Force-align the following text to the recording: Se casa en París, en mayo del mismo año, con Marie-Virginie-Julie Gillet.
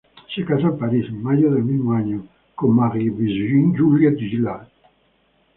Se 0.33 0.41
casa 0.47 0.65
en 0.69 0.79
París, 0.79 1.05
en 1.09 1.21
mayo 1.21 1.51
del 1.53 1.63
mismo 1.63 1.93
año, 1.93 2.25
con 2.55 2.75
Marie-Virginie-Julie 2.75 4.15
Gillet. 4.17 4.67